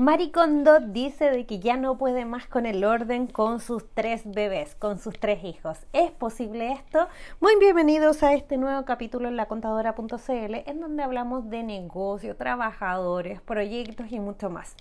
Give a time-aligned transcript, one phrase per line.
[0.00, 4.76] Maricondo dice de que ya no puede más con el orden con sus tres bebés,
[4.76, 5.88] con sus tres hijos.
[5.92, 7.08] ¿Es posible esto?
[7.40, 14.12] Muy bienvenidos a este nuevo capítulo en lacontadora.cl en donde hablamos de negocio, trabajadores, proyectos
[14.12, 14.76] y mucho más.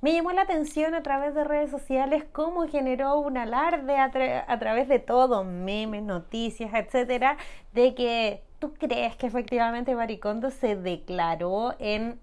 [0.00, 4.10] Me llamó la atención a través de redes sociales cómo generó un alarde a,
[4.48, 7.36] a través de todo, memes, noticias, etcétera,
[7.74, 12.18] de que tú crees que efectivamente Maricondo se declaró en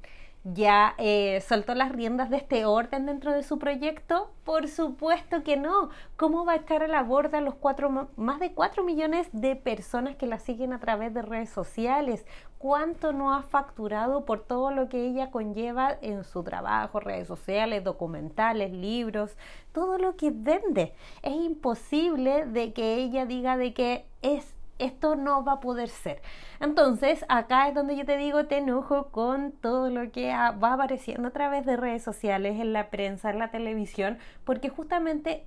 [0.53, 4.31] ya eh, soltó las riendas de este orden dentro de su proyecto?
[4.43, 5.89] Por supuesto que no.
[6.17, 10.15] ¿Cómo va a echar a la borda los cuatro, más de 4 millones de personas
[10.15, 12.25] que la siguen a través de redes sociales?
[12.57, 17.83] ¿Cuánto no ha facturado por todo lo que ella conlleva en su trabajo, redes sociales,
[17.83, 19.37] documentales, libros,
[19.71, 20.93] todo lo que vende?
[21.21, 26.21] Es imposible de que ella diga de que es esto no va a poder ser.
[26.59, 31.27] Entonces, acá es donde yo te digo, te enojo con todo lo que va apareciendo
[31.27, 35.45] a través de redes sociales, en la prensa, en la televisión, porque justamente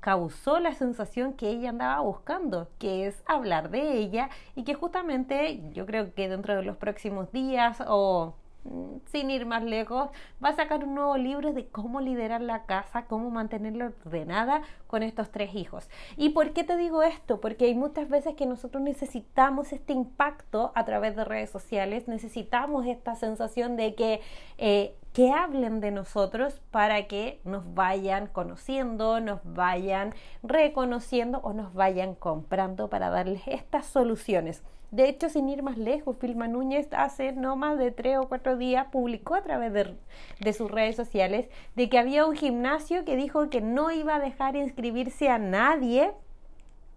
[0.00, 5.62] causó la sensación que ella andaba buscando, que es hablar de ella y que justamente
[5.72, 8.34] yo creo que dentro de los próximos días o
[9.06, 10.08] sin ir más lejos,
[10.42, 15.02] va a sacar un nuevo libro de cómo liderar la casa, cómo mantenerla ordenada con
[15.02, 15.88] estos tres hijos.
[16.16, 17.40] ¿Y por qué te digo esto?
[17.40, 22.86] Porque hay muchas veces que nosotros necesitamos este impacto a través de redes sociales, necesitamos
[22.86, 24.20] esta sensación de que,
[24.58, 30.12] eh, que hablen de nosotros para que nos vayan conociendo, nos vayan
[30.42, 34.64] reconociendo o nos vayan comprando para darles estas soluciones.
[34.90, 38.56] De hecho, sin ir más lejos, Filma Núñez hace no más de tres o cuatro
[38.56, 39.96] días publicó a través de,
[40.40, 44.20] de, sus redes sociales de que había un gimnasio que dijo que no iba a
[44.20, 46.12] dejar inscribirse a nadie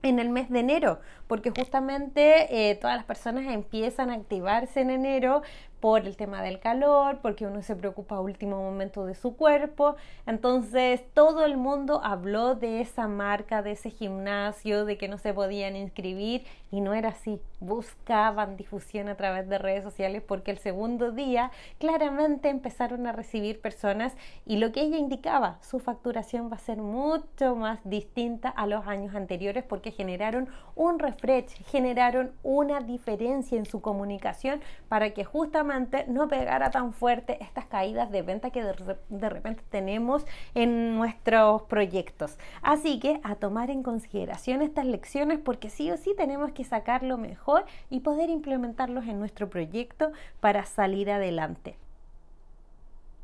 [0.04, 4.92] en el mes de enero, porque justamente eh, todas las personas empiezan a activarse en
[4.92, 5.42] enero
[5.80, 9.96] por el tema del calor, porque uno se preocupa a último momento de su cuerpo.
[10.26, 15.34] Entonces todo el mundo habló de esa marca, de ese gimnasio, de que no se
[15.34, 17.40] podían inscribir y no era así.
[17.60, 23.62] Buscaban difusión a través de redes sociales porque el segundo día claramente empezaron a recibir
[23.62, 28.68] personas y lo que ella indicaba, su facturación va a ser mucho más distinta a
[28.68, 35.24] los años anteriores porque generaron un refresh, generaron una diferencia en su comunicación para que
[35.24, 35.67] justamente
[36.08, 42.38] no pegara tan fuerte estas caídas de venta que de, repente tenemos en nuestros proyectos.
[42.62, 47.04] Así que a tomar en consideración estas lecciones porque sí o sí tenemos que sacar
[47.04, 51.76] lo mejor y poder implementarlos en nuestro proyecto para salir adelante.